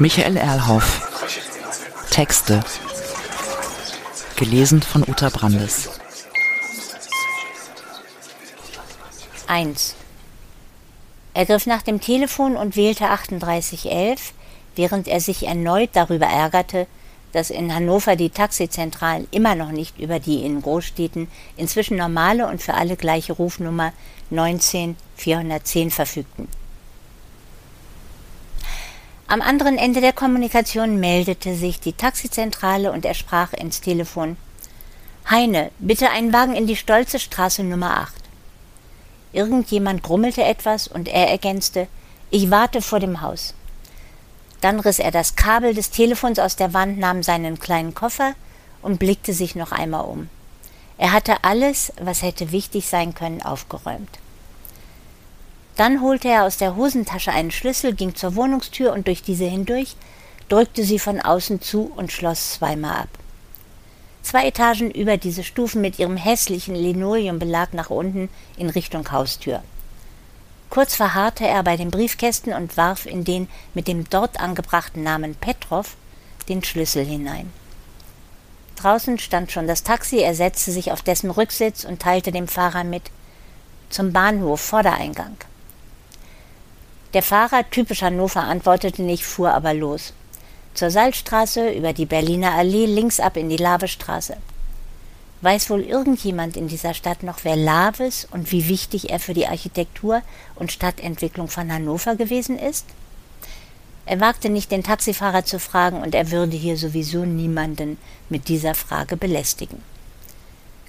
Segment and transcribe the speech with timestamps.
[0.00, 1.06] Michael Erlhoff.
[2.10, 2.60] Texte.
[4.36, 5.90] Gelesen von Uta Brandes.
[9.46, 9.94] 1.
[11.34, 14.32] Er griff nach dem Telefon und wählte 3811,
[14.74, 16.86] während er sich erneut darüber ärgerte,
[17.32, 21.28] dass in Hannover die Taxizentralen immer noch nicht über die in Großstädten
[21.58, 23.92] inzwischen normale und für alle gleiche Rufnummer
[24.30, 26.48] 19410 verfügten.
[29.30, 34.36] Am anderen Ende der Kommunikation meldete sich die Taxizentrale und er sprach ins Telefon.
[35.30, 38.12] Heine, bitte einen Wagen in die Stolze Straße Nummer 8.
[39.32, 41.86] Irgendjemand grummelte etwas und er ergänzte,
[42.30, 43.54] ich warte vor dem Haus.
[44.62, 48.34] Dann riss er das Kabel des Telefons aus der Wand, nahm seinen kleinen Koffer
[48.82, 50.28] und blickte sich noch einmal um.
[50.98, 54.18] Er hatte alles, was hätte wichtig sein können, aufgeräumt.
[55.80, 59.96] Dann holte er aus der Hosentasche einen Schlüssel, ging zur Wohnungstür und durch diese hindurch,
[60.50, 63.08] drückte sie von außen zu und schloss zweimal ab.
[64.22, 68.28] Zwei Etagen über diese Stufen mit ihrem hässlichen Linoleumbelag nach unten
[68.58, 69.62] in Richtung Haustür.
[70.68, 75.34] Kurz verharrte er bei den Briefkästen und warf in den mit dem dort angebrachten Namen
[75.34, 75.96] Petrov
[76.50, 77.50] den Schlüssel hinein.
[78.76, 82.84] Draußen stand schon das Taxi, er setzte sich auf dessen Rücksitz und teilte dem Fahrer
[82.84, 83.04] mit
[83.88, 85.38] zum Bahnhof Vordereingang.
[87.12, 90.12] Der Fahrer, typisch Hannover, antwortete nicht, fuhr aber los.
[90.74, 94.36] Zur Salzstraße, über die Berliner Allee, links ab in die Lavestraße.
[95.40, 99.48] Weiß wohl irgendjemand in dieser Stadt noch, wer Laves und wie wichtig er für die
[99.48, 100.22] Architektur
[100.54, 102.86] und Stadtentwicklung von Hannover gewesen ist?
[104.06, 108.76] Er wagte nicht, den Taxifahrer zu fragen, und er würde hier sowieso niemanden mit dieser
[108.76, 109.82] Frage belästigen.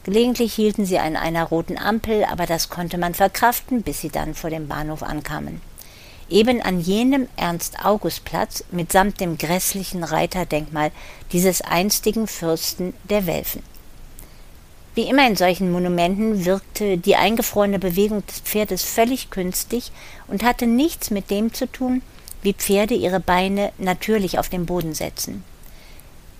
[0.03, 4.35] Gelegentlich hielten sie an einer roten Ampel, aber das konnte man verkraften, bis sie dann
[4.35, 5.61] vor dem Bahnhof ankamen
[6.31, 10.91] eben an jenem Ernst-August-Platz mitsamt dem grässlichen Reiterdenkmal
[11.31, 13.61] dieses einstigen Fürsten der Welfen.
[14.93, 19.91] Wie immer in solchen Monumenten wirkte die eingefrorene Bewegung des Pferdes völlig künstlich
[20.27, 22.01] und hatte nichts mit dem zu tun,
[22.41, 25.43] wie Pferde ihre Beine natürlich auf den Boden setzen.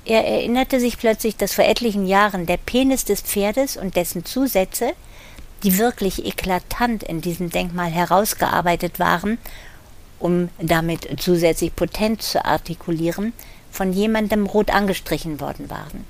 [0.03, 4.93] Er erinnerte sich plötzlich, dass vor etlichen Jahren der Penis des Pferdes und dessen Zusätze,
[5.63, 9.37] die wirklich eklatant in diesem Denkmal herausgearbeitet waren
[10.21, 13.33] um damit zusätzlich Potenz zu artikulieren,
[13.71, 16.05] von jemandem rot angestrichen worden waren.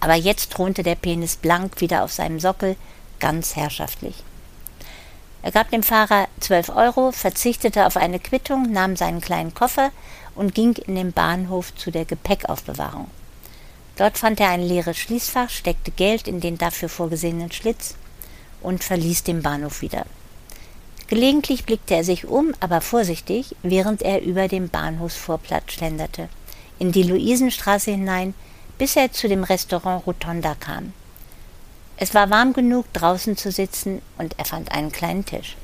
[0.00, 2.76] Aber jetzt thronte der Penis blank wieder auf seinem Sockel,
[3.18, 4.14] ganz herrschaftlich.
[5.42, 9.90] Er gab dem Fahrer zwölf Euro, verzichtete auf eine Quittung, nahm seinen kleinen Koffer
[10.34, 13.08] und ging in den Bahnhof zu der Gepäckaufbewahrung.
[13.96, 17.94] Dort fand er ein leeres Schließfach, steckte Geld in den dafür vorgesehenen Schlitz
[18.60, 20.04] und verließ den Bahnhof wieder.
[21.08, 26.28] Gelegentlich blickte er sich um, aber vorsichtig, während er über den Bahnhofsvorplatz schlenderte,
[26.80, 28.34] in die Luisenstraße hinein,
[28.78, 30.92] bis er zu dem Restaurant Rotonda kam.
[31.96, 35.56] Es war warm genug, draußen zu sitzen, und er fand einen kleinen Tisch.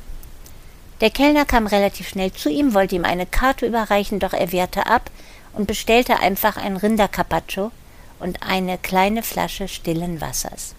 [1.00, 4.86] Der Kellner kam relativ schnell zu ihm, wollte ihm eine Karte überreichen, doch er wehrte
[4.86, 5.10] ab
[5.52, 7.72] und bestellte einfach ein Rindercarpaccio
[8.20, 10.76] und eine kleine Flasche stillen Wassers.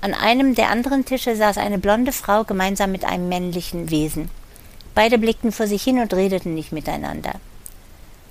[0.00, 4.30] An einem der anderen Tische saß eine blonde Frau gemeinsam mit einem männlichen Wesen.
[4.94, 7.32] Beide blickten vor sich hin und redeten nicht miteinander.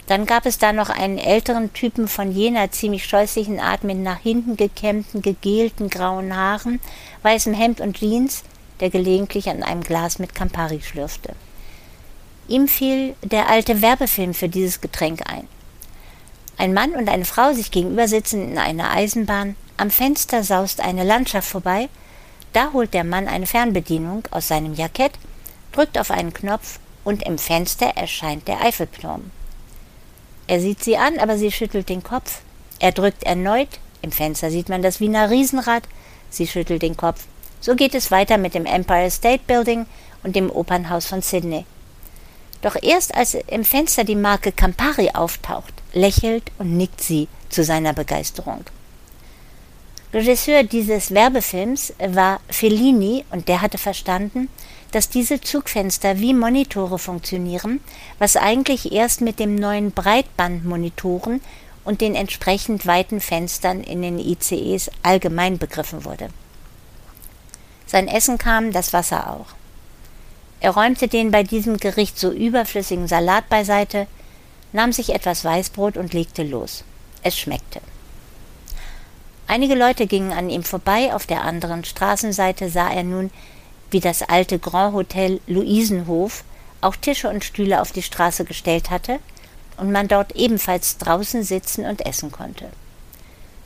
[0.08, 4.20] Dann gab es da noch einen älteren Typen von jener ziemlich scheußlichen Art mit nach
[4.20, 6.80] hinten gekämmten, gegelten grauen Haaren,
[7.24, 8.44] weißem Hemd und Jeans,
[8.80, 11.34] der gelegentlich an einem Glas mit Campari schlürfte.
[12.48, 15.48] Ihm fiel der alte Werbefilm für dieses Getränk ein.
[16.58, 21.04] Ein Mann und eine Frau sich gegenüber sitzen in einer Eisenbahn, am Fenster saust eine
[21.04, 21.90] Landschaft vorbei,
[22.54, 25.14] da holt der Mann eine Fernbedienung aus seinem Jackett,
[25.72, 29.32] drückt auf einen Knopf und im Fenster erscheint der Eiffelturm.
[30.48, 32.42] Er sieht sie an, aber sie schüttelt den Kopf.
[32.80, 35.84] Er drückt erneut, im Fenster sieht man das Wiener Riesenrad,
[36.30, 37.26] sie schüttelt den Kopf.
[37.60, 39.86] So geht es weiter mit dem Empire State Building
[40.24, 41.66] und dem Opernhaus von Sydney.
[42.62, 47.94] Doch erst als im Fenster die Marke Campari auftaucht, lächelt und nickt sie zu seiner
[47.94, 48.66] Begeisterung.
[50.14, 54.48] Regisseur dieses Werbefilms war Fellini und der hatte verstanden,
[54.92, 57.82] dass diese Zugfenster wie Monitore funktionieren,
[58.18, 61.42] was eigentlich erst mit dem neuen Breitbandmonitoren
[61.84, 66.30] und den entsprechend weiten Fenstern in den ICEs allgemein begriffen wurde.
[67.86, 69.48] Sein Essen kam, das Wasser auch.
[70.62, 74.08] Er räumte den bei diesem Gericht so überflüssigen Salat beiseite,
[74.72, 76.84] nahm sich etwas Weißbrot und legte los.
[77.24, 77.82] Es schmeckte.
[79.48, 83.32] Einige Leute gingen an ihm vorbei, auf der anderen Straßenseite sah er nun,
[83.90, 86.44] wie das alte Grand Hotel Luisenhof
[86.82, 89.20] auch Tische und Stühle auf die Straße gestellt hatte,
[89.78, 92.66] und man dort ebenfalls draußen sitzen und essen konnte.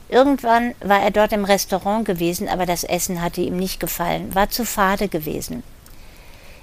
[0.08, 4.50] Irgendwann war er dort im Restaurant gewesen, aber das Essen hatte ihm nicht gefallen, war
[4.50, 5.62] zu fade gewesen.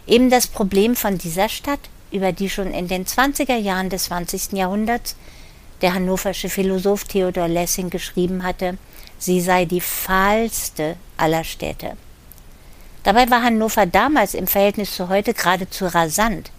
[0.06, 1.80] Eben das Problem von dieser Stadt,
[2.12, 4.54] über die schon in den 20er Jahren des 20.
[4.54, 5.16] Jahrhunderts
[5.82, 8.78] der hannoversche Philosoph Theodor Lessing geschrieben hatte,
[9.20, 11.96] sie sei die fahlste aller Städte.
[13.04, 16.52] Dabei war Hannover damals im Verhältnis zu heute geradezu rasant.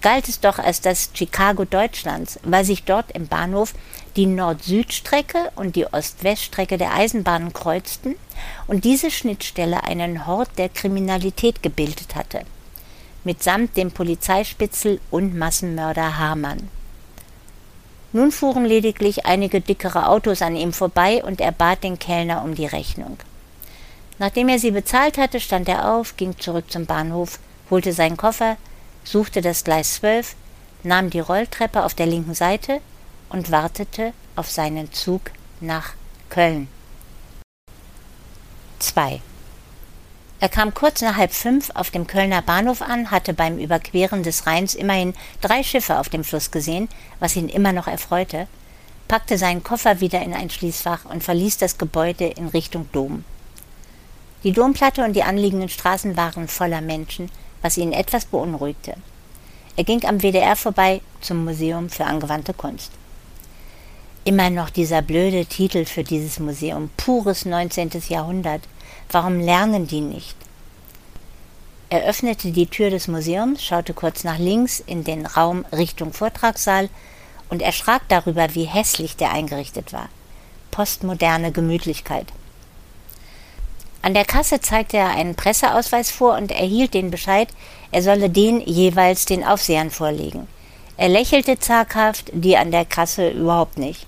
[0.00, 3.72] Galt es doch als das Chicago Deutschlands, weil sich dort im Bahnhof
[4.16, 8.16] die Nord-Süd-Strecke und die Ost-West-Strecke der Eisenbahnen kreuzten
[8.66, 12.42] und diese Schnittstelle einen Hort der Kriminalität gebildet hatte,
[13.24, 16.68] mitsamt dem Polizeispitzel und Massenmörder Hamann.
[18.14, 22.54] Nun fuhren lediglich einige dickere Autos an ihm vorbei und er bat den Kellner um
[22.54, 23.18] die Rechnung.
[24.20, 27.40] Nachdem er sie bezahlt hatte, stand er auf, ging zurück zum Bahnhof,
[27.70, 28.56] holte seinen Koffer,
[29.02, 30.36] suchte das Gleis 12,
[30.84, 32.80] nahm die Rolltreppe auf der linken Seite
[33.30, 35.94] und wartete auf seinen Zug nach
[36.30, 36.68] Köln.
[38.78, 39.20] 2.
[40.40, 44.46] Er kam kurz nach halb fünf auf dem Kölner Bahnhof an, hatte beim Überqueren des
[44.46, 46.88] Rheins immerhin drei Schiffe auf dem Fluss gesehen,
[47.18, 48.46] was ihn immer noch erfreute,
[49.08, 53.24] packte seinen Koffer wieder in ein Schließfach und verließ das Gebäude in Richtung Dom.
[54.42, 57.30] Die Domplatte und die anliegenden Straßen waren voller Menschen,
[57.62, 58.94] was ihn etwas beunruhigte.
[59.76, 62.92] Er ging am WDR vorbei zum Museum für angewandte Kunst.
[64.24, 67.90] Immer noch dieser blöde Titel für dieses Museum, pures 19.
[68.08, 68.62] Jahrhundert.
[69.10, 70.36] Warum lernen die nicht?
[71.90, 76.88] Er öffnete die Tür des Museums, schaute kurz nach links in den Raum Richtung Vortragssaal
[77.50, 80.08] und erschrak darüber, wie hässlich der eingerichtet war.
[80.70, 82.26] Postmoderne Gemütlichkeit.
[84.02, 87.48] An der Kasse zeigte er einen Presseausweis vor und erhielt den Bescheid,
[87.90, 90.48] er solle den jeweils den Aufsehern vorlegen.
[90.96, 94.06] Er lächelte zaghaft, die an der Kasse überhaupt nicht.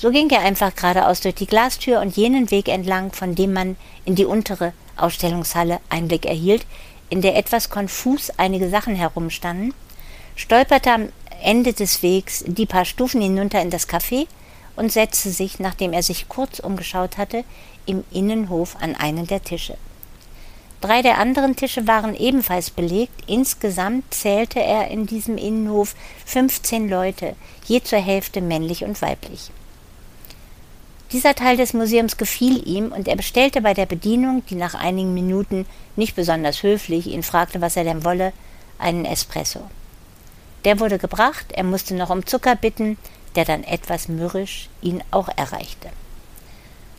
[0.00, 3.76] So ging er einfach geradeaus durch die Glastür und jenen Weg entlang, von dem man
[4.06, 6.64] in die untere Ausstellungshalle Einblick erhielt,
[7.10, 9.74] in der etwas konfus einige Sachen herumstanden,
[10.36, 11.10] stolperte am
[11.42, 14.26] Ende des Wegs die paar Stufen hinunter in das Café
[14.74, 17.44] und setzte sich, nachdem er sich kurz umgeschaut hatte,
[17.84, 19.76] im Innenhof an einen der Tische.
[20.80, 23.12] Drei der anderen Tische waren ebenfalls belegt.
[23.26, 25.94] Insgesamt zählte er in diesem Innenhof
[26.24, 27.36] 15 Leute,
[27.66, 29.50] je zur Hälfte männlich und weiblich.
[31.12, 35.12] Dieser Teil des Museums gefiel ihm und er bestellte bei der Bedienung, die nach einigen
[35.12, 35.66] Minuten
[35.96, 38.32] nicht besonders höflich ihn fragte, was er denn wolle,
[38.78, 39.60] einen Espresso.
[40.64, 42.96] Der wurde gebracht, er musste noch um Zucker bitten,
[43.34, 45.88] der dann etwas mürrisch ihn auch erreichte.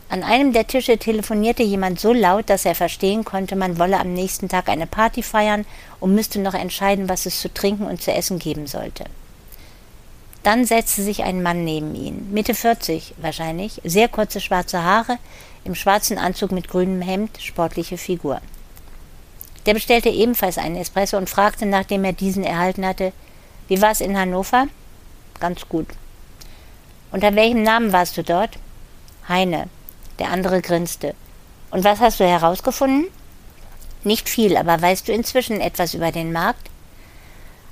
[0.10, 4.14] An einem der Tische telefonierte jemand so laut, dass er verstehen konnte, man wolle am
[4.14, 5.66] nächsten Tag eine Party feiern
[6.02, 9.06] und müsste noch entscheiden, was es zu trinken und zu essen geben sollte.
[10.44, 15.20] Dann setzte sich ein Mann neben ihn, Mitte 40 wahrscheinlich, sehr kurze schwarze Haare,
[15.64, 18.42] im schwarzen Anzug mit grünem Hemd, sportliche Figur.
[19.68, 23.14] Der bestellte ebenfalls einen Espresso und fragte, nachdem er diesen erhalten hatte,
[23.68, 24.68] wie war es in Hannover?
[25.40, 25.88] Ganz gut.
[27.12, 28.58] Unter welchem Namen warst du dort?
[29.30, 29.68] Heine.
[30.18, 31.14] Der andere grinste.
[31.70, 33.08] Und was hast du herausgefunden?
[34.04, 36.71] Nicht viel, aber weißt du inzwischen etwas über den Markt?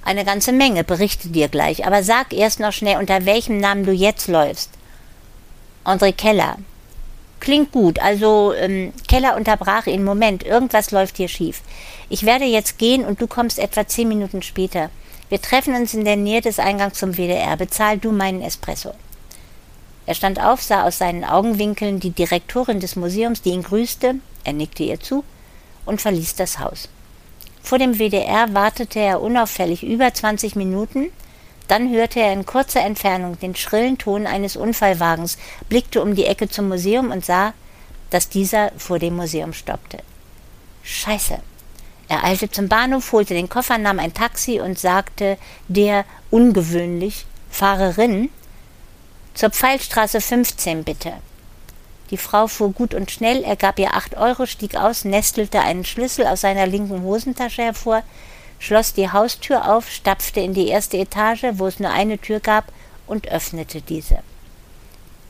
[0.04, 3.92] Eine ganze Menge, berichte dir gleich, aber sag erst noch schnell, unter welchem Namen du
[3.92, 4.72] jetzt läufst.
[5.84, 6.58] André Keller.
[7.40, 10.04] Klingt gut, also ähm, Keller unterbrach ihn.
[10.04, 11.62] Moment, irgendwas läuft hier schief.
[12.10, 14.90] Ich werde jetzt gehen und du kommst etwa zehn Minuten später.
[15.30, 17.56] Wir treffen uns in der Nähe des Eingangs zum WDR.
[17.56, 18.94] Bezahl du meinen Espresso.
[20.06, 24.54] Er stand auf, sah aus seinen Augenwinkeln die Direktorin des Museums, die ihn grüßte, er
[24.54, 25.24] nickte ihr zu
[25.86, 26.90] und verließ das Haus.
[27.62, 31.12] Vor dem WDR wartete er unauffällig über 20 Minuten,
[31.68, 35.38] dann hörte er in kurzer Entfernung den schrillen Ton eines Unfallwagens,
[35.70, 37.54] blickte um die Ecke zum Museum und sah,
[38.10, 40.00] dass dieser vor dem Museum stoppte.
[40.84, 41.40] Scheiße.
[42.08, 45.38] Er eilte zum Bahnhof, holte den Koffer, nahm ein Taxi und sagte
[45.68, 48.30] der ungewöhnlich Fahrerin
[49.36, 51.14] zur Pfeilstraße 15 bitte.
[52.12, 55.86] Die Frau fuhr gut und schnell, er gab ihr acht Euro, stieg aus, nestelte einen
[55.86, 58.02] Schlüssel aus seiner linken Hosentasche hervor,
[58.58, 62.66] schloss die Haustür auf, stapfte in die erste Etage, wo es nur eine Tür gab,
[63.06, 64.20] und öffnete diese.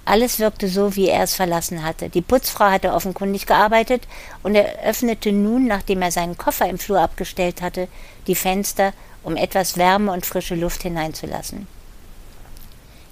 [0.05, 2.09] Alles wirkte so, wie er es verlassen hatte.
[2.09, 4.07] Die Putzfrau hatte offenkundig gearbeitet,
[4.41, 7.87] und er öffnete nun, nachdem er seinen Koffer im Flur abgestellt hatte,
[8.25, 8.93] die Fenster,
[9.23, 11.67] um etwas Wärme und frische Luft hineinzulassen.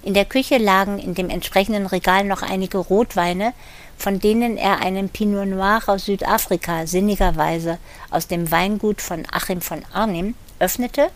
[0.02, 3.52] In der Küche lagen in dem entsprechenden Regal noch einige Rotweine,
[3.96, 7.78] von denen er einen Pinot Noir aus Südafrika sinnigerweise
[8.10, 11.10] aus dem Weingut von Achim von Arnim öffnete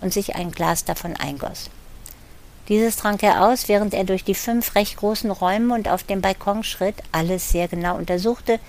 [0.00, 1.70] und sich ein Glas davon eingoss.
[2.68, 6.20] Dieses trank er aus, während er durch die fünf recht großen Räume und auf dem
[6.20, 8.60] Balkon schritt, alles sehr genau untersuchte,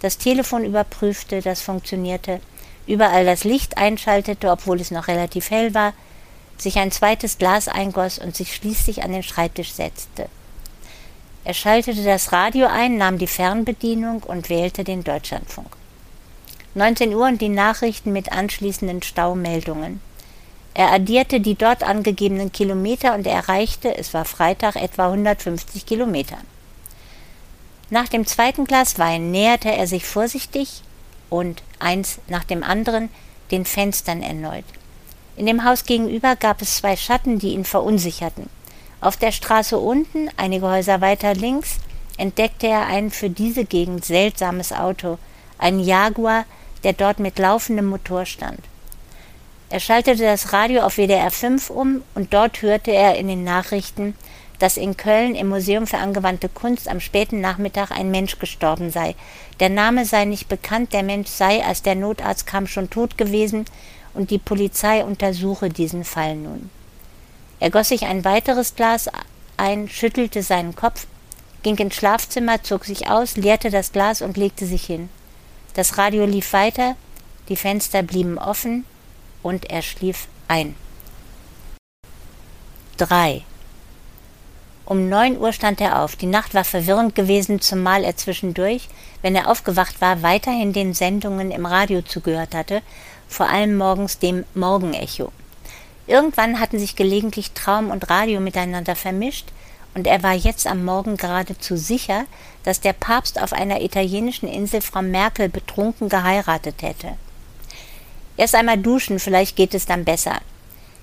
[0.00, 2.40] das Telefon überprüfte, das funktionierte,
[2.86, 5.92] überall das Licht einschaltete, obwohl es noch relativ hell war,
[6.60, 10.28] sich ein zweites Glas eingoss und sich schließlich an den Schreibtisch setzte.
[11.44, 15.68] Er schaltete das Radio ein, nahm die Fernbedienung und wählte den Deutschlandfunk.
[16.74, 20.00] 19 Uhr und die Nachrichten mit anschließenden Staumeldungen.
[20.74, 26.36] Er addierte die dort angegebenen Kilometer und erreichte, es war Freitag, etwa 150 Kilometer.
[27.90, 30.82] Nach dem zweiten Glas Wein näherte er sich vorsichtig
[31.30, 33.08] und eins nach dem anderen
[33.50, 34.64] den Fenstern erneut.
[35.38, 38.50] In dem Haus gegenüber gab es zwei Schatten, die ihn verunsicherten.
[39.00, 41.76] Auf der Straße unten, einige Häuser weiter links,
[42.16, 45.16] entdeckte er ein für diese Gegend seltsames Auto,
[45.56, 46.44] ein Jaguar,
[46.82, 48.58] der dort mit laufendem Motor stand.
[49.70, 54.16] Er schaltete das Radio auf WDR 5 um und dort hörte er in den Nachrichten,
[54.58, 59.14] dass in Köln im Museum für angewandte Kunst am späten Nachmittag ein Mensch gestorben sei.
[59.60, 63.66] Der Name sei nicht bekannt, der Mensch sei, als der Notarzt kam, schon tot gewesen
[64.14, 66.70] und die Polizei untersuche diesen Fall nun.
[67.60, 69.10] Er goss sich ein weiteres Glas
[69.56, 71.06] ein, schüttelte seinen Kopf,
[71.62, 75.08] ging ins Schlafzimmer, zog sich aus, leerte das Glas und legte sich hin.
[75.74, 76.96] Das Radio lief weiter,
[77.48, 78.84] die Fenster blieben offen
[79.42, 80.74] und er schlief ein.
[82.98, 83.42] 3.
[84.84, 86.16] Um neun Uhr stand er auf.
[86.16, 88.88] Die Nacht war verwirrend gewesen, zumal er zwischendurch,
[89.20, 92.80] wenn er aufgewacht war, weiterhin den Sendungen im Radio zugehört hatte,
[93.28, 95.32] vor allem morgens dem Morgenecho.
[96.06, 99.48] Irgendwann hatten sich gelegentlich Traum und Radio miteinander vermischt,
[99.94, 102.24] und er war jetzt am Morgen geradezu sicher,
[102.62, 107.16] dass der Papst auf einer italienischen Insel Frau Merkel betrunken geheiratet hätte.
[108.36, 110.40] Erst einmal duschen, vielleicht geht es dann besser.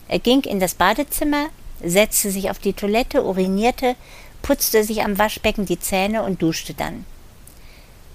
[0.07, 1.47] Er ging in das Badezimmer,
[1.83, 3.95] setzte sich auf die Toilette, urinierte,
[4.41, 7.05] putzte sich am Waschbecken die Zähne und duschte dann.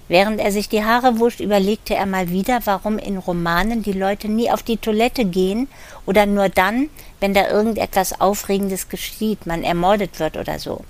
[0.07, 4.27] Während er sich die Haare wusch, überlegte er mal wieder, warum in Romanen die Leute
[4.27, 5.67] nie auf die Toilette gehen
[6.05, 6.89] oder nur dann,
[7.19, 10.83] wenn da irgendetwas Aufregendes geschieht, man ermordet wird oder so.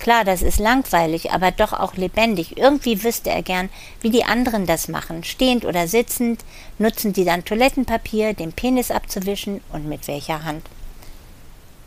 [0.00, 2.56] Klar, das ist langweilig, aber doch auch lebendig.
[2.56, 3.68] Irgendwie wüsste er gern,
[4.00, 5.24] wie die anderen das machen.
[5.24, 6.42] Stehend oder sitzend,
[6.78, 10.64] nutzen die dann Toilettenpapier, den Penis abzuwischen und mit welcher Hand.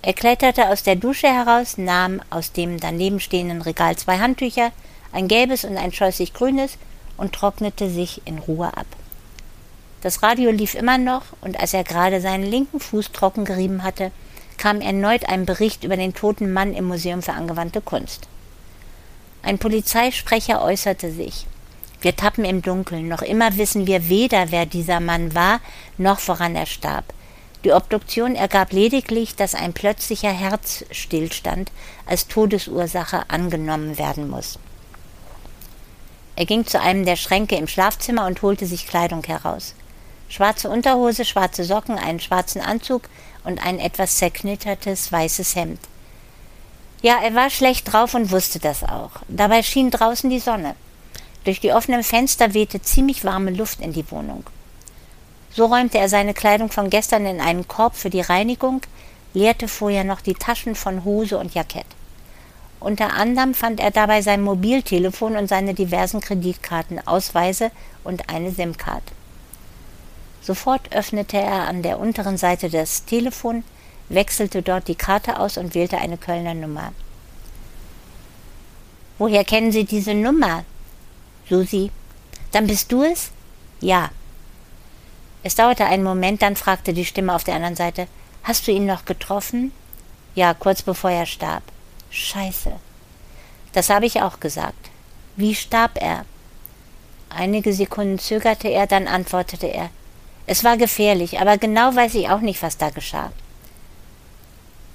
[0.06, 4.74] Er kletterte aus der Dusche heraus, nahm aus dem daneben stehenden Regal zwei Handtücher,
[5.14, 6.78] ein gelbes und ein scheußlich grünes,
[7.16, 8.86] und trocknete sich in Ruhe ab.
[10.02, 14.12] Das Radio lief immer noch, und als er gerade seinen linken Fuß trocken gerieben hatte,
[14.58, 18.28] kam erneut ein Bericht über den toten Mann im Museum für angewandte Kunst.
[19.42, 21.48] Ein Polizeisprecher äußerte sich.
[22.02, 25.62] Wir tappen im Dunkeln, noch immer wissen wir weder, wer dieser Mann war,
[25.98, 27.06] noch woran er starb.
[27.64, 31.72] Die Obduktion ergab lediglich, dass ein plötzlicher Herzstillstand
[32.06, 34.60] als Todesursache angenommen werden muss.
[36.36, 39.76] Er ging zu einem der Schränke im Schlafzimmer und holte sich Kleidung heraus.
[40.28, 43.04] Schwarze Unterhose, schwarze Socken, einen schwarzen Anzug
[43.44, 45.80] und ein etwas zerknittertes weißes Hemd.
[47.02, 49.12] Ja, er war schlecht drauf und wusste das auch.
[49.28, 50.76] Dabei schien draußen die Sonne.
[51.44, 54.44] Durch die offenen Fenster wehte ziemlich warme Luft in die Wohnung.
[55.56, 58.82] So räumte er seine Kleidung von gestern in einen Korb für die Reinigung,
[59.34, 61.86] leerte vorher noch die Taschen von Hose und Jackett.
[62.80, 67.72] Unter anderem fand er dabei sein Mobiltelefon und seine diversen Kreditkarten, Ausweise
[68.04, 69.04] und eine SIM-Card.
[70.42, 73.64] Sofort öffnete er an der unteren Seite das Telefon,
[74.10, 76.92] wechselte dort die Karte aus und wählte eine Kölner Nummer.
[79.18, 80.66] Woher kennen Sie diese Nummer?
[81.48, 81.92] Susi.
[82.52, 83.32] Dann bist du es?
[83.80, 84.10] Ja.
[85.44, 88.08] Es dauerte einen Moment, dann fragte die Stimme auf der anderen Seite
[88.44, 89.72] Hast du ihn noch getroffen?
[90.36, 91.64] Ja, kurz bevor er starb.
[92.10, 92.74] Scheiße.
[93.72, 94.90] Das habe ich auch gesagt.
[95.36, 96.26] Wie starb er?
[97.30, 99.90] Einige Sekunden zögerte er, dann antwortete er.
[100.46, 103.32] Es war gefährlich, aber genau weiß ich auch nicht, was da geschah.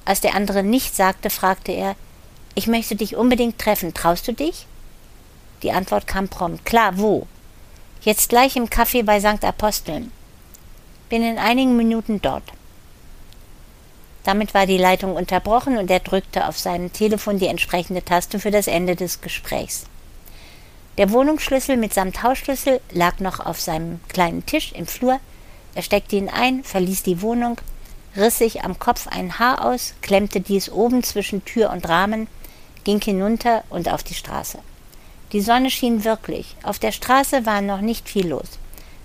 [0.04, 1.96] Als der andere nichts sagte, fragte er,
[2.54, 4.66] ich möchte dich unbedingt treffen, traust du dich?
[5.62, 6.64] Die Antwort kam prompt.
[6.64, 7.26] Klar, wo?
[8.02, 9.44] Jetzt gleich im Café bei St.
[9.44, 10.12] Aposteln.
[11.08, 12.44] Bin in einigen Minuten dort.
[14.24, 18.50] Damit war die Leitung unterbrochen und er drückte auf seinem Telefon die entsprechende Taste für
[18.50, 19.86] das Ende des Gesprächs.
[20.98, 25.18] Der Wohnungsschlüssel mitsamt Hausschlüssel lag noch auf seinem kleinen Tisch im Flur.
[25.74, 27.58] Er steckte ihn ein, verließ die Wohnung,
[28.16, 32.26] riss sich am Kopf ein Haar aus, klemmte dies oben zwischen Tür und Rahmen,
[32.84, 34.58] ging hinunter und auf die Straße.
[35.32, 36.56] Die Sonne schien wirklich.
[36.62, 38.58] Auf der Straße war noch nicht viel los.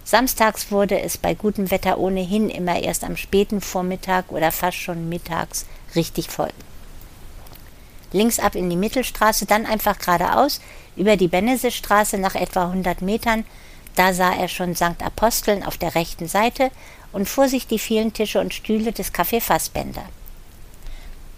[0.05, 5.07] Samstags wurde es bei gutem Wetter ohnehin immer erst am späten Vormittag oder fast schon
[5.07, 6.51] mittags richtig voll.
[8.11, 10.61] links ab in die Mittelstraße, dann einfach geradeaus
[10.95, 13.43] über die Bennessestraße nach etwa 100 Metern.
[13.95, 15.01] Da sah er schon St.
[15.03, 16.69] Aposteln auf der rechten Seite
[17.11, 20.05] und vor sich die vielen Tische und Stühle des Café Fassbender.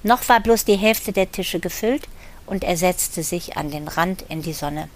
[0.03, 2.07] Noch war bloß die Hälfte der Tische gefüllt
[2.45, 4.89] und er setzte sich an den Rand in die Sonne.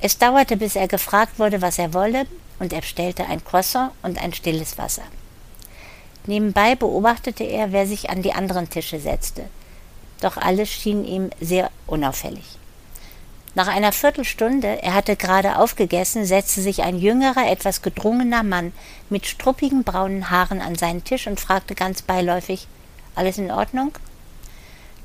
[0.00, 2.26] Es dauerte, bis er gefragt wurde, was er wolle,
[2.58, 5.02] und er bestellte ein Croissant und ein stilles Wasser.
[6.26, 9.44] Nebenbei beobachtete er, wer sich an die anderen Tische setzte.
[10.20, 12.58] Doch alles schien ihm sehr unauffällig.
[13.54, 18.72] Nach einer Viertelstunde, er hatte gerade aufgegessen, setzte sich ein jüngerer, etwas gedrungener Mann
[19.08, 22.66] mit struppigen braunen Haaren an seinen Tisch und fragte ganz beiläufig
[23.14, 23.92] Alles in Ordnung?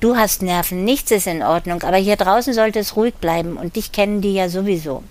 [0.02, 3.76] Du hast Nerven, nichts ist in Ordnung, aber hier draußen sollte es ruhig bleiben, und
[3.76, 5.04] dich kennen die ja sowieso.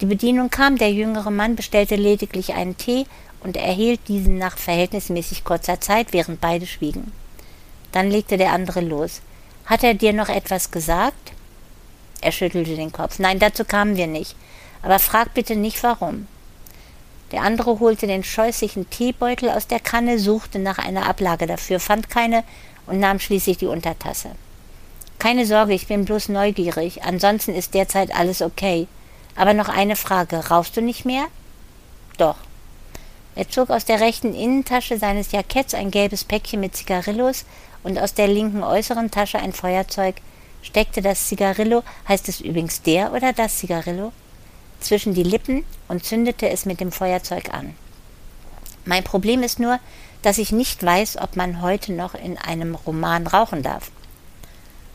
[0.00, 3.06] Die Bedienung kam, der jüngere Mann bestellte lediglich einen Tee
[3.40, 7.12] und erhielt diesen nach verhältnismäßig kurzer Zeit, während beide schwiegen.
[7.90, 9.22] Dann legte der andere los.
[9.66, 11.32] Hat er dir noch etwas gesagt?
[12.20, 13.18] Er schüttelte den Kopf.
[13.18, 14.36] Nein, dazu kamen wir nicht.
[14.82, 16.26] Aber frag bitte nicht warum.
[17.32, 22.08] Der andere holte den scheußlichen Teebeutel aus der Kanne, suchte nach einer Ablage dafür, fand
[22.08, 22.44] keine
[22.86, 24.30] und nahm schließlich die Untertasse.
[25.18, 27.02] Keine Sorge, ich bin bloß neugierig.
[27.02, 28.86] Ansonsten ist derzeit alles okay.
[29.38, 30.48] Aber noch eine Frage.
[30.48, 31.26] Rauchst du nicht mehr?
[32.18, 32.34] Doch.
[33.36, 37.44] Er zog aus der rechten Innentasche seines Jacketts ein gelbes Päckchen mit Zigarillos
[37.84, 40.16] und aus der linken äußeren Tasche ein Feuerzeug,
[40.60, 44.10] steckte das Zigarillo, heißt es übrigens der oder das Zigarillo,
[44.80, 47.76] zwischen die Lippen und zündete es mit dem Feuerzeug an.
[48.84, 49.78] Mein Problem ist nur,
[50.22, 53.92] dass ich nicht weiß, ob man heute noch in einem Roman rauchen darf.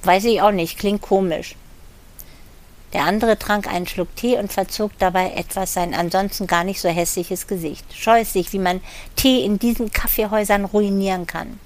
[0.04, 1.56] Weiß ich auch nicht, klingt komisch.
[2.94, 6.90] Der andere trank einen Schluck Tee und verzog dabei etwas sein ansonsten gar nicht so
[6.90, 7.86] hässliches Gesicht.
[7.94, 8.82] Scheußlich, wie man
[9.16, 11.60] Tee in diesen Kaffeehäusern ruinieren kann.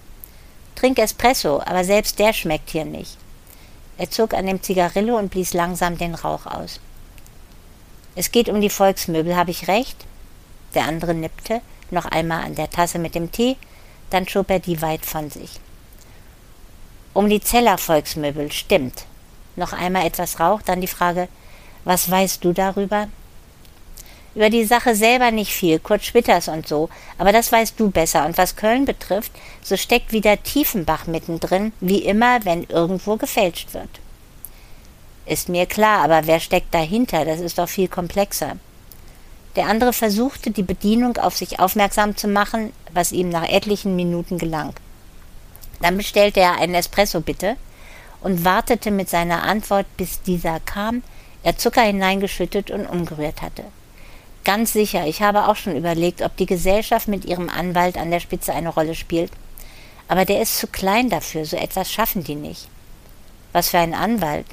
[0.75, 3.17] Trink Espresso, aber selbst der schmeckt hier nicht.
[3.97, 6.79] Er zog an dem Zigarillo und blies langsam den Rauch aus.
[8.15, 10.05] Es geht um die Volksmöbel, habe ich recht?
[10.75, 11.61] Der andere nippte,
[11.91, 13.57] noch einmal an der Tasse mit dem Tee,
[14.11, 15.59] dann schob er die weit von sich.
[17.13, 19.05] Um die Zeller Volksmöbel, stimmt,
[19.57, 21.27] noch einmal etwas Rauch, dann die Frage,
[21.83, 23.07] was weißt du darüber?
[24.35, 28.25] Über die Sache selber nicht viel, Kurt Schwitters und so, aber das weißt du besser.
[28.25, 29.31] Und was Köln betrifft,
[29.63, 33.89] so steckt wieder Tiefenbach mittendrin, wie immer, wenn irgendwo gefälscht wird.
[35.25, 37.25] Ist mir klar, aber wer steckt dahinter?
[37.25, 38.57] Das ist doch viel komplexer.
[39.55, 44.37] Der andere versuchte, die Bedienung auf sich aufmerksam zu machen, was ihm nach etlichen Minuten
[44.37, 44.73] gelang.
[45.81, 47.57] Dann bestellte er einen Espresso bitte
[48.21, 51.03] und wartete mit seiner Antwort, bis dieser kam,
[51.43, 53.63] er Zucker hineingeschüttet und umgerührt hatte.
[54.43, 58.19] Ganz sicher, ich habe auch schon überlegt, ob die Gesellschaft mit ihrem Anwalt an der
[58.19, 59.31] Spitze eine Rolle spielt.
[60.07, 62.69] Aber der ist zu klein dafür, so etwas schaffen die nicht.
[63.51, 64.45] Was für ein Anwalt?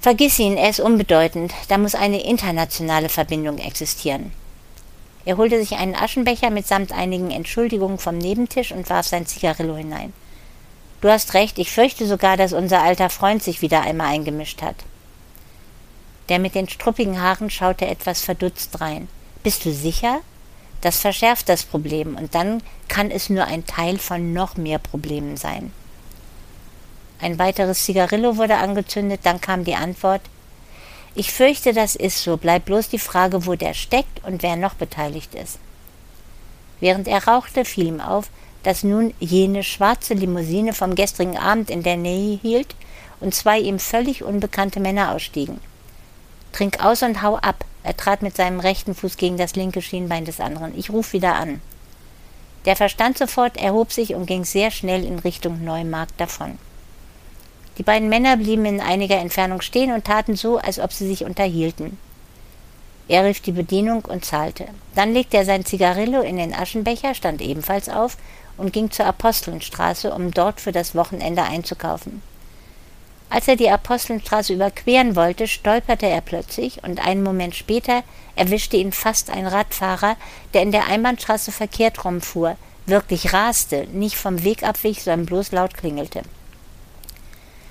[0.00, 4.32] Vergiss ihn, er ist unbedeutend, da muss eine internationale Verbindung existieren.
[5.24, 10.12] Er holte sich einen Aschenbecher mitsamt einigen Entschuldigungen vom Nebentisch und warf sein Zigarillo hinein.
[11.04, 14.76] Du hast recht, ich fürchte sogar, dass unser alter Freund sich wieder einmal eingemischt hat.
[16.30, 19.06] Der mit den struppigen Haaren schaute etwas verdutzt rein.
[19.42, 20.20] Bist du sicher?
[20.80, 25.36] Das verschärft das Problem, und dann kann es nur ein Teil von noch mehr Problemen
[25.36, 25.72] sein.
[27.20, 30.22] Ein weiteres Zigarillo wurde angezündet, dann kam die Antwort
[31.14, 34.72] Ich fürchte, das ist so, bleibt bloß die Frage, wo der steckt und wer noch
[34.72, 35.58] beteiligt ist.
[36.80, 38.30] Während er rauchte, fiel ihm auf,
[38.64, 42.74] dass nun jene schwarze Limousine vom gestrigen Abend in der Nähe hielt
[43.20, 45.60] und zwei ihm völlig unbekannte Männer ausstiegen.
[46.52, 47.64] Trink aus und hau ab.
[47.82, 50.76] Er trat mit seinem rechten Fuß gegen das linke Schienbein des anderen.
[50.78, 51.60] Ich ruf wieder an.
[52.64, 56.58] Der verstand sofort, erhob sich und ging sehr schnell in Richtung Neumarkt davon.
[57.76, 61.24] Die beiden Männer blieben in einiger Entfernung stehen und taten so, als ob sie sich
[61.24, 61.98] unterhielten.
[63.06, 64.66] Er rief die Bedienung und zahlte.
[64.94, 68.16] Dann legte er sein Zigarillo in den Aschenbecher, stand ebenfalls auf
[68.56, 72.22] und ging zur Apostelnstraße, um dort für das Wochenende einzukaufen.
[73.30, 78.04] Als er die Apostelnstraße überqueren wollte, stolperte er plötzlich und einen Moment später
[78.36, 80.16] erwischte ihn fast ein Radfahrer,
[80.52, 85.74] der in der Einbahnstraße verkehrt rumfuhr, wirklich raste, nicht vom Weg abwich, sondern bloß laut
[85.74, 86.22] klingelte.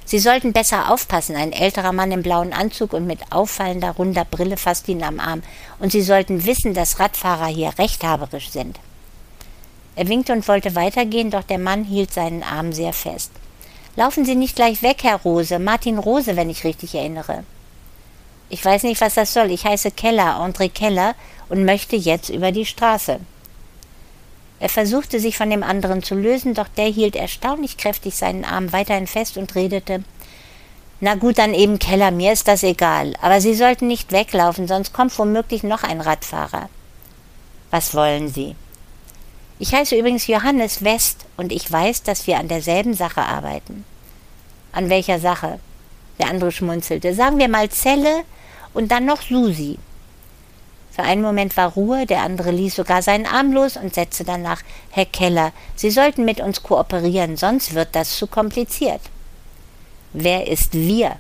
[0.06, 4.58] Sie sollten besser aufpassen, ein älterer Mann im blauen Anzug und mit auffallender runder Brille
[4.58, 5.44] fasste ihn am Arm,
[5.80, 8.80] und Sie sollten wissen, dass Radfahrer hier rechthaberisch sind.
[9.96, 13.32] Er winkte und wollte weitergehen, doch der Mann hielt seinen Arm sehr fest.
[13.96, 15.60] Laufen Sie nicht gleich weg, Herr Rose.
[15.60, 17.44] Martin Rose, wenn ich richtig erinnere.
[18.50, 19.52] Ich weiß nicht, was das soll.
[19.52, 21.16] Ich heiße Keller, André Keller,
[21.50, 23.20] und möchte jetzt über die Straße.
[24.60, 28.72] Er versuchte sich von dem anderen zu lösen, doch der hielt erstaunlich kräftig seinen Arm
[28.72, 30.04] weiterhin fest und redete
[31.02, 34.94] Na gut, dann eben Keller, mir ist das egal, aber Sie sollten nicht weglaufen, sonst
[34.94, 36.70] kommt womöglich noch ein Radfahrer.
[37.72, 38.56] Was wollen Sie?
[39.64, 43.86] Ich heiße übrigens Johannes West und ich weiß, dass wir an derselben Sache arbeiten.
[44.74, 45.58] An welcher Sache?
[46.20, 47.14] Der andere schmunzelte.
[47.14, 48.26] Sagen wir mal Zelle
[48.74, 49.80] und dann noch Susi.
[50.92, 54.64] Für einen Moment war Ruhe, der andere ließ sogar seinen Arm los und setzte danach
[54.90, 59.00] Herr Keller, Sie sollten mit uns kooperieren, sonst wird das zu kompliziert.
[60.12, 61.16] Wer ist wir?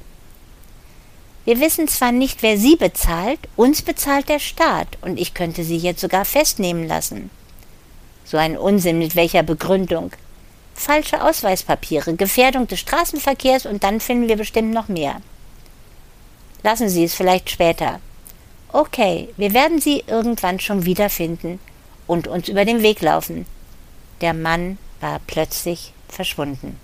[1.45, 5.77] Wir wissen zwar nicht, wer Sie bezahlt, uns bezahlt der Staat, und ich könnte Sie
[5.77, 7.29] jetzt sogar festnehmen lassen.
[8.25, 10.11] So ein Unsinn mit welcher Begründung?
[10.75, 15.21] Falsche Ausweispapiere, Gefährdung des Straßenverkehrs und dann finden wir bestimmt noch mehr.
[16.63, 17.99] Lassen Sie es vielleicht später.
[18.71, 21.59] Okay, wir werden sie irgendwann schon wiederfinden
[22.07, 23.45] und uns über den Weg laufen.
[24.21, 26.79] Der Mann war plötzlich verschwunden.